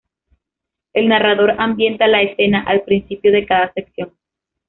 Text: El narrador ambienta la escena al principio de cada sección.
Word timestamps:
El 0.93 1.09
narrador 1.09 1.53
ambienta 1.59 2.07
la 2.07 2.23
escena 2.23 2.63
al 2.65 2.81
principio 2.81 3.31
de 3.31 3.45
cada 3.45 3.71
sección. 3.73 4.11